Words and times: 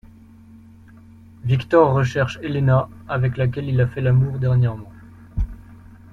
Víctor 1.43 1.93
recherche 1.95 2.39
Helena, 2.41 2.89
avec 3.07 3.37
laquelle 3.37 3.69
il 3.69 3.79
a 3.81 3.87
fait 3.87 4.01
l'amour 4.01 4.39
dernièrement. 4.39 4.91